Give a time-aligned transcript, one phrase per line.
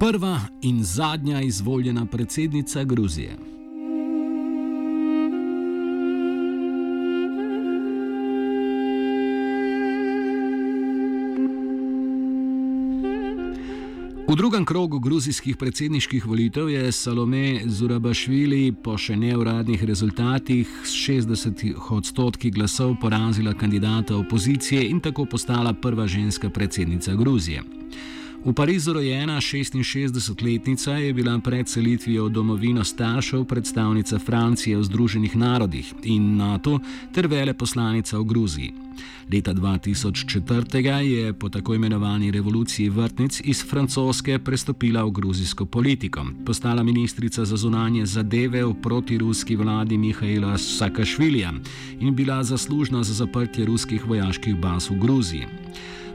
[0.00, 3.36] Prva in zadnja izvoljena predsednica Gruzije.
[14.28, 21.74] V drugem krogu gruzijskih predsedniških volitev je Salome Zurabašvili po še neuradnih rezultatih s 60
[21.90, 27.79] odstotki glasov porazila kandidata opozicije in tako postala prva ženska predsednica Gruzije.
[28.40, 35.36] V Parizu rojena 66-letnica je bila pred selitvijo v domovino staršev predstavnica Francije v Združenih
[35.36, 36.80] narodih in NATO
[37.12, 38.72] ter veleposlanica v Gruziji.
[39.32, 46.24] Leta 2004 je po tako imenovani revoluciji vrtnic iz francoske prestopila v gruzijsko politiko.
[46.46, 51.52] Postala ministrica za zunanje zadeve v protiruski vladi Mihajla Sakašvilija
[52.00, 55.46] in bila zaslužna za zaprtje ruskih vojaških baz v Gruziji.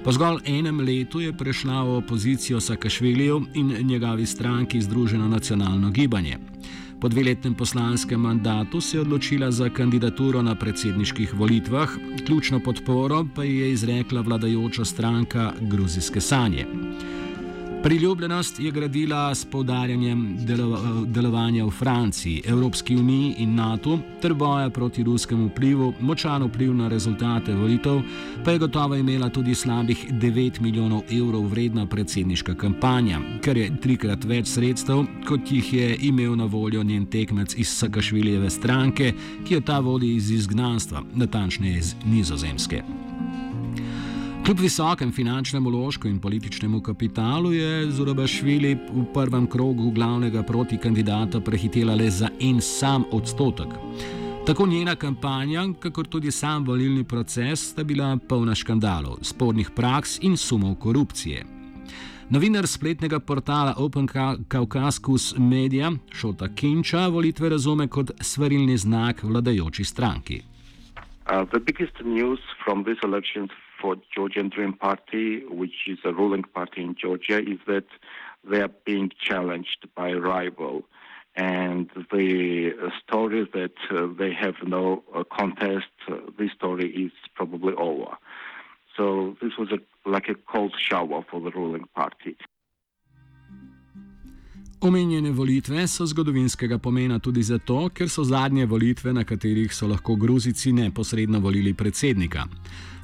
[0.05, 6.37] Po zgolj enem letu je prešla v opozicijo Sakašviliju in njegovi stranki Združeno nacionalno gibanje.
[7.01, 11.89] Po dveletnem poslanskem mandatu se je odločila za kandidaturo na predsedniških volitvah,
[12.25, 16.65] ključno podporo pa ji je izrekla vladajoča stranka Gruzijske sanje.
[17.85, 24.69] Priljubljenost je gradila s poudarjanjem delo delovanja v Franciji, Evropski uniji in NATO ter boja
[24.69, 28.01] proti ruskemu vplivu, močan vpliv na rezultate volitev,
[28.45, 34.25] pa je gotovo imela tudi slabih 9 milijonov evrov vredna predsedniška kampanja, kar je trikrat
[34.25, 39.13] več sredstev, kot jih je imel na voljo njen tekmec iz Sakašvilijeve stranke,
[39.47, 42.81] ki jo ta vodi iz izgnanstva, natančneje iz Nizozemske.
[44.45, 51.95] Kljub visokem finančnemu ložku in političnemu kapitalu je Zurabašvili v prvem krogu glavnega protikandidata prehitela
[51.95, 53.67] le za en sam odstotek.
[54.45, 60.37] Tako njena kampanja, kakor tudi sam volilni proces sta bila polna škandalov, spornih praks in
[60.37, 61.45] sumov korupcije.
[62.29, 64.07] Novinar spletnega portala Open
[64.51, 70.41] Caucasus Media, Šota Kinča, volitve razume kot svarilni znak vladajoči stranki.
[71.25, 71.49] Uh,
[73.79, 77.85] for Georgian Dream Party, which is a ruling party in Georgia, is that
[78.49, 80.83] they are being challenged by a rival.
[81.35, 82.71] And the
[83.03, 88.15] story that uh, they have no uh, contest, uh, this story is probably over.
[88.95, 92.37] So this was a, like a cold shower for the ruling party.
[94.79, 100.15] Omenjene volitve so zgodovinskega pomena tudi zato, ker so zadnje volitve, na katerih so lahko
[100.15, 102.45] Gruzici neposredno volili predsednika.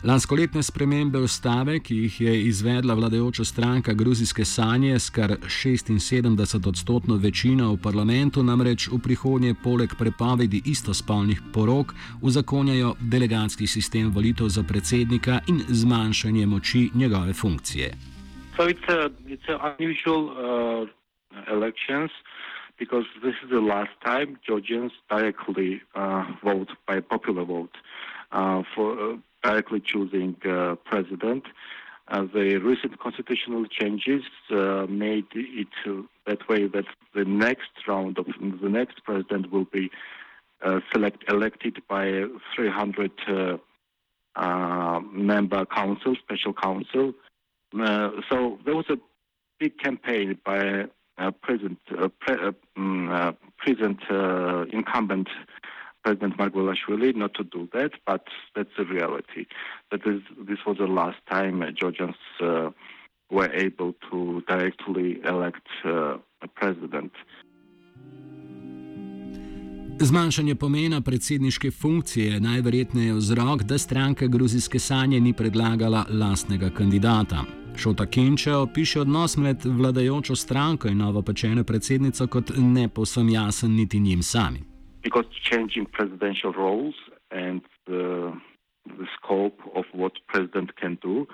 [0.03, 7.15] Lanskoletne spremembe ustave, ki jih je izvedla vladajoča stranka Gruzijske sanje s kar 76 odstotno
[7.15, 14.63] večino v parlamentu, namreč v prihodnje poleg prepovedi istospolnih porok uzakonjajo delegatski sistem volitev za
[14.63, 17.93] predsednika in zmanjšanje moči njegove funkcije.
[18.57, 19.49] So it's a, it's
[21.47, 22.11] elections
[22.79, 27.77] because this is the last time Georgians directly uh, vote by popular vote
[28.31, 31.43] uh, for uh, directly choosing uh, president.
[32.07, 35.67] Uh, the recent constitutional changes uh, made it
[36.27, 36.85] that way that
[37.15, 38.25] the next round of
[38.61, 39.89] the next president will be
[40.93, 42.23] select elected by
[42.55, 43.11] 300
[45.13, 47.13] member council, special council.
[48.29, 48.97] so there was a
[49.59, 50.85] big campaign by
[51.21, 53.99] uh, present uh, pre, uh, um, present
[54.73, 55.27] incumbent
[56.03, 58.23] President Margvelashvili not to do that, but
[58.55, 59.45] that's the reality.
[59.91, 62.15] That is, this was the last time Georgians
[63.31, 67.13] were able to directly elect a president.
[69.99, 77.43] Zmanjšanje pomena predsedniške funkcije je najverjetneje vzrok, da stranka gruzijske sanje ni predlagala lastnega kandidata.
[77.77, 83.71] Šota Kinče opiše odnos med vladajočo stranko in novo pečeno predsednico kot ne povsem jasen
[83.71, 84.70] niti njim sami.
[85.01, 86.95] Because changing presidential roles
[87.31, 88.37] and the,
[88.85, 91.27] the scope of what president can do,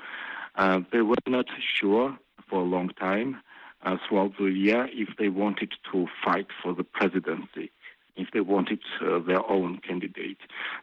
[0.55, 1.45] uh, they were not
[1.75, 2.17] sure
[2.49, 3.41] for a long time
[3.83, 7.71] uh, throughout the year if they wanted to fight for the presidency,
[8.15, 10.39] if they wanted uh, their own candidate.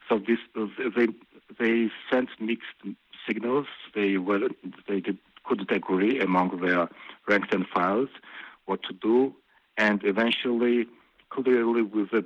[0.08, 0.38] So this,
[0.96, 1.08] they,
[1.58, 2.66] they sent mixed
[3.26, 3.66] signals.
[3.94, 4.48] They were,
[4.88, 6.88] they did couldn't agree among their
[7.28, 8.08] ranks and files
[8.66, 9.34] what to do,
[9.76, 10.86] and eventually,
[11.28, 12.24] clearly, with a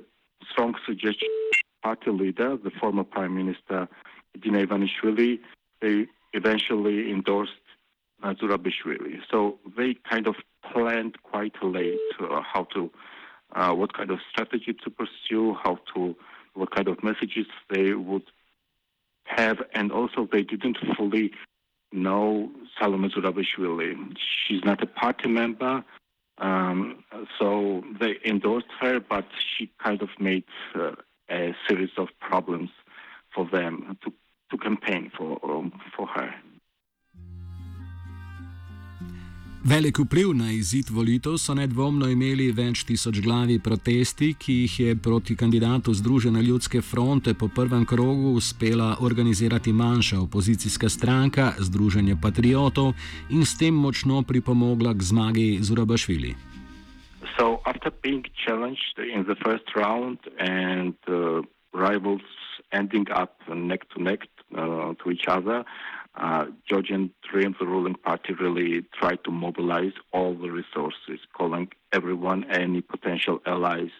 [0.51, 1.29] strong suggestion,
[1.83, 3.87] party leader, the former prime minister
[4.41, 5.39] Dina Ivanishvili,
[5.81, 7.51] they eventually endorsed
[8.23, 9.19] uh, Zurabishvili.
[9.31, 10.35] So they kind of
[10.71, 12.91] planned quite late uh, how to,
[13.55, 16.15] uh, what kind of strategy to pursue, how to,
[16.53, 18.23] what kind of messages they would
[19.23, 21.31] have, and also they didn't fully
[21.91, 24.15] know Salome Zurabishvili.
[24.47, 25.83] She's not a party member.
[26.39, 27.03] Um,
[27.37, 29.25] so they endorsed her, but
[29.57, 30.45] she kind of made
[30.75, 30.91] uh,
[31.29, 32.69] a series of problems
[33.33, 34.13] for them to,
[34.51, 36.33] to campaign for, um, for her.
[39.63, 45.35] Velik vpliv na izid volitev so nedvomno imeli več tisočglavi protesti, ki jih je proti
[45.35, 52.93] kandidatu Združene ljudske fronte po prvem krogu uspela organizirati manjša opozicijska stranka Združenje patriotov
[53.29, 56.35] in s tem močno pripomogla k zmagi Zurabašvili.
[57.35, 61.43] So, after being challenged in the first round and uh,
[61.75, 62.23] rivals
[62.71, 64.23] ending up neck to neck
[64.55, 65.65] uh, to each other,
[66.67, 72.81] Georgian Dream, the ruling party, really tried to mobilize all the resources, calling everyone, any
[72.81, 73.91] potential allies,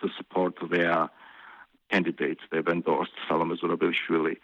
[0.00, 1.08] to support their
[1.90, 2.40] candidates.
[2.50, 4.36] They've endorsed Salome Zurabishvili.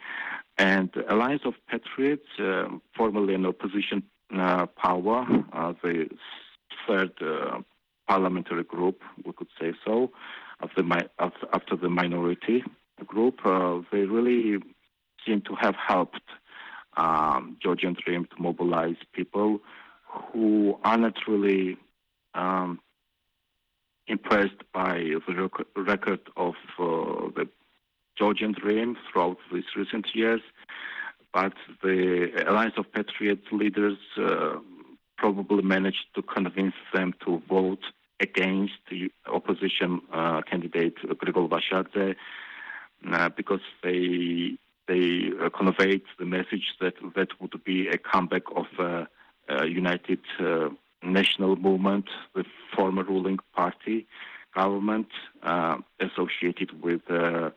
[0.57, 2.65] And Alliance of Patriots, uh,
[2.95, 4.03] formerly an opposition
[4.37, 6.09] uh, power, uh, the
[6.87, 7.59] third uh,
[8.07, 10.11] parliamentary group, we could say so,
[10.61, 11.09] after, the,
[11.53, 12.63] after the minority
[13.05, 14.59] group, uh, they really
[15.25, 16.21] seem to have helped
[16.97, 19.59] um, Georgian Dream to mobilize people
[20.31, 21.77] who are not really
[22.33, 22.79] um,
[24.07, 27.47] impressed by the rec- record of uh, the
[28.17, 30.41] Georgian Dream throughout these recent years.
[31.33, 34.57] But the Alliance of Patriots leaders uh,
[35.17, 37.83] probably managed to convince them to vote
[38.19, 42.15] against the opposition uh, candidate Grigol Vashadze
[43.11, 44.57] uh, because they
[45.51, 49.07] conveyed the message that that would be a comeback of a,
[49.49, 50.69] a united uh,
[51.03, 52.05] national movement,
[52.35, 52.45] the
[52.75, 54.07] former ruling party
[54.55, 55.07] government,
[55.43, 57.49] uh, associated with uh,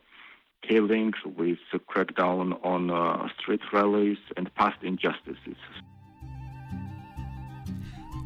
[0.67, 1.59] killings, with
[1.89, 5.57] crackdown on uh, street rallies and past injustices.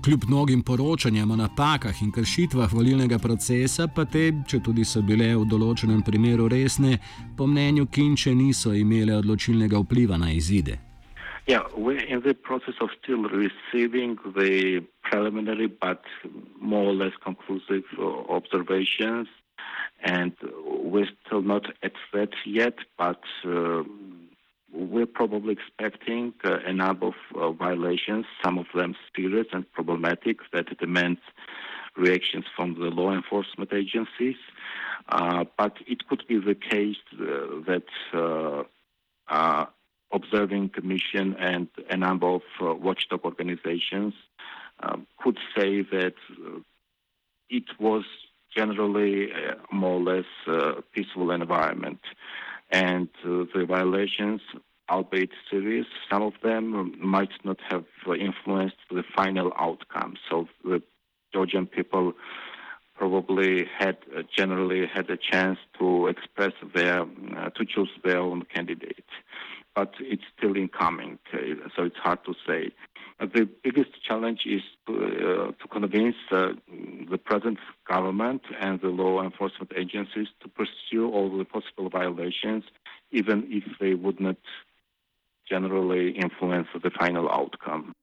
[0.05, 5.33] Kljub mnogim poročanjem o napakah in kršitvah volilnega procesa, pa te, če tudi so bile
[5.35, 6.93] v določenem primeru resne,
[7.37, 10.79] po mnenju Kinče niso imele odločilnega vpliva na izide.
[11.47, 16.03] Yeah, we're in the process of still receiving the preliminary but
[16.61, 17.83] more or less conclusive
[18.29, 19.27] observations,
[20.01, 20.31] and
[20.63, 23.83] we're still not at that yet, but uh,
[24.79, 30.37] we're probably expecting uh, a number of uh, violations, some of them serious and problematic,
[30.53, 31.19] that demands
[31.97, 34.37] reactions from the law enforcement agencies.
[35.09, 37.25] Uh, but it could be the case uh,
[37.67, 37.83] that
[38.13, 38.63] uh,
[39.27, 39.65] uh,
[40.13, 44.13] observing commission and a number of watchdog organizations
[45.21, 46.13] could say that
[47.49, 48.03] it was
[48.55, 51.99] generally a more or less a peaceful environment
[52.71, 54.41] and uh, the violations,
[54.89, 57.85] albeit serious, some of them might not have
[58.19, 60.15] influenced the final outcome.
[60.29, 60.81] So the
[61.33, 62.13] Georgian people
[62.95, 68.43] probably had uh, generally had a chance to express their uh, to choose their own
[68.53, 69.05] candidate,
[69.73, 71.37] but it's still incoming, uh,
[71.75, 72.71] so it's hard to say.
[73.19, 76.53] The biggest challenge is to, uh, to convince uh,
[77.11, 82.63] the present government and the law enforcement agencies to pursue all the possible violations,
[83.11, 84.37] even if they would not
[85.49, 87.93] generally influence the final outcome.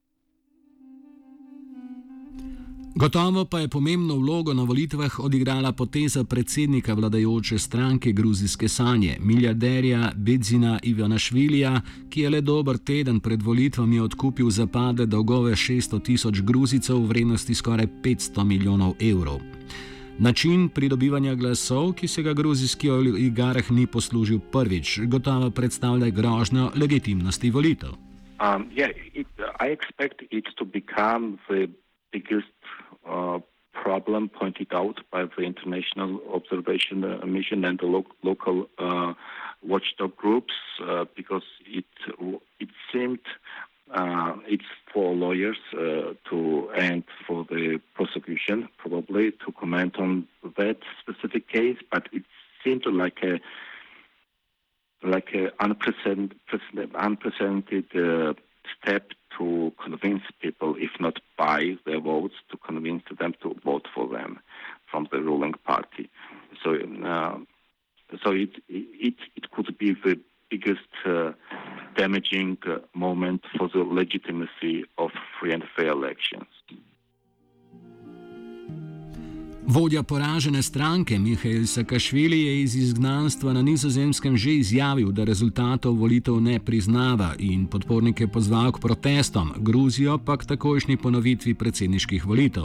[2.98, 10.12] Gotovo pa je pomembno vlogo na volitvah odigrala poteza predsednika vladajoče stranke Gruzijske sanje, milijarderja
[10.16, 16.40] Bedzina Ivana Švilija, ki je le dober teden pred volitvami odkupil zapade dolgove 600 tisoč
[16.40, 19.40] Gruzicev v vrednosti skoraj 500 milijonov evrov.
[20.18, 27.50] Način pridobivanja glasov, ki se ga gruzijski oligarh ni poslužil prvič, gotovo predstavlja grožnjo legitimnosti
[27.50, 27.92] volitev.
[28.40, 29.26] Um, yeah, it,
[32.12, 32.56] biggest
[33.04, 33.40] uh,
[33.72, 39.12] problem pointed out by the International Observation uh, Mission and the lo- local uh,
[39.62, 41.84] watchdog groups uh, because it
[42.58, 43.24] it seemed
[43.94, 50.26] uh, it's for lawyers uh, to and for the prosecution probably to comment on
[50.56, 52.22] that specific case, but it
[52.64, 53.40] seemed like a
[55.06, 56.40] like an unprecedented,
[56.94, 57.84] unprecedented
[58.82, 64.08] step to convince people, if not buy their votes, to convince them to vote for
[64.08, 64.40] them
[64.90, 66.10] from the ruling party.
[66.62, 66.74] So,
[67.04, 67.38] uh,
[68.22, 70.18] so it, it it could be the
[70.50, 71.32] biggest uh,
[71.96, 72.58] damaging
[72.94, 76.46] moment for the legitimacy of free and fair elections.
[79.68, 86.40] Vodja poražene stranke Mihajl Sakašvili je iz izgnanstva na nizozemskem že izjavil, da rezultatov volitev
[86.40, 92.64] ne priznava in podpornike pozval k protestom, Gruzijo pa k takojšnji ponovitvi predsedniških volitev.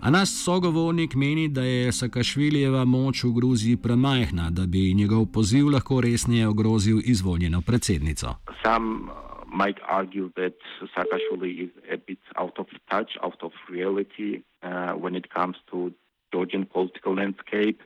[0.00, 5.68] A naš sogovornik meni, da je Sakašvilijeva moč v Gruziji premajhna, da bi njegov poziv
[5.68, 8.34] lahko resneje ogrozil izvoljeno predsednico.
[8.64, 9.12] Some
[9.52, 10.56] might argue that
[10.94, 15.90] Saakashvili is a bit out of touch, out of reality uh, when it comes to
[16.32, 17.82] Georgian political landscape.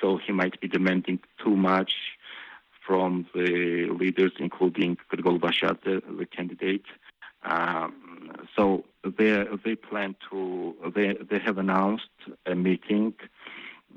[0.00, 1.92] So he might be demanding too much
[2.86, 6.84] from the leaders, including Grigol Bashat, the, the candidate.
[7.42, 12.08] Um, so they they plan to they they have announced
[12.46, 13.14] a meeting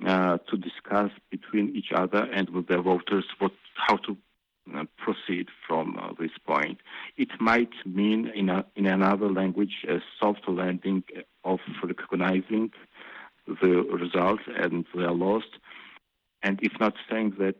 [0.05, 4.17] uh, to discuss between each other and with their voters what how to
[4.75, 6.79] uh, proceed from uh, this point.
[7.15, 11.03] It might mean, in, a, in another language, a soft landing
[11.45, 12.71] of recognizing
[13.61, 15.51] the results and they are lost.
[16.43, 17.55] and if not saying that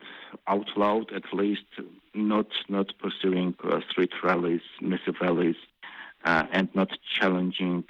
[0.46, 1.66] out loud, at least
[2.14, 5.56] not not pursuing uh, street rallies, massive rallies,
[6.24, 7.84] uh, and not challenging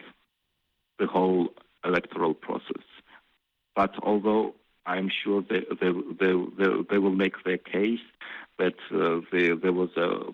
[0.99, 1.49] the whole
[1.85, 2.87] electoral process.
[3.77, 4.55] But although
[4.87, 8.01] I'm sure they, they, they, they, they will make their case
[8.59, 10.33] that uh, they, there was a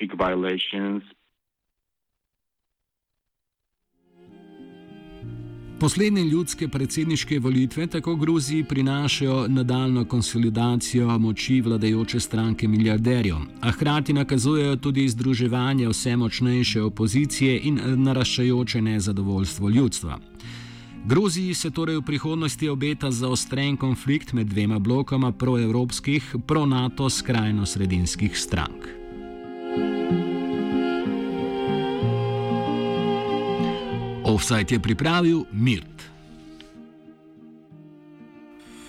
[0.00, 1.02] big violations
[5.82, 14.12] Poslednje ljudske predsedniške volitve tako Gruziji prinašajo nadaljno konsolidacijo moči vladajoče stranke milijarderjev, a hkrati
[14.12, 20.18] nakazujejo tudi združevanje vse močnejše opozicije in naraščajoče nezadovoljstvo ljudstva.
[21.04, 28.86] Gruziji se torej v prihodnosti obeta zaostren konflikt med dvema blokoma proevropskih, pro-NATO skrajno-sredinskih strank.
[34.32, 36.11] Offside je pripravil Mirt.